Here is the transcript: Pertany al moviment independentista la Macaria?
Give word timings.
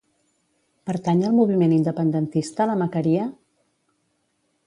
Pertany 0.89 1.19
al 1.27 1.35
moviment 1.39 1.75
independentista 1.75 2.67
la 2.71 2.77
Macaria? 2.81 3.27